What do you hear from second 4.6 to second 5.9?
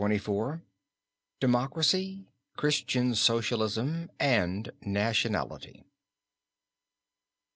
NATIONALITY.